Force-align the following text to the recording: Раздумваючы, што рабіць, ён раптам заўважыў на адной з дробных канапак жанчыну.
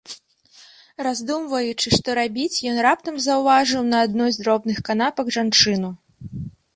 Раздумваючы, 1.07 1.87
што 1.97 2.15
рабіць, 2.19 2.63
ён 2.71 2.77
раптам 2.87 3.19
заўважыў 3.27 3.83
на 3.91 3.97
адной 4.07 4.31
з 4.39 4.47
дробных 4.47 4.77
канапак 4.89 5.25
жанчыну. 5.37 5.89